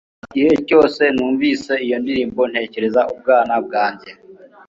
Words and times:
Igihe 0.25 0.53
cyose 0.67 1.01
numvise 1.15 1.73
iyo 1.85 1.97
ndirimbo, 2.03 2.41
ntekereza 2.51 3.01
ubwana 3.13 3.55
bwanjye 3.65 4.09